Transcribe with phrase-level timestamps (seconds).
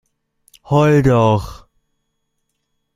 [0.69, 1.67] Heul doch!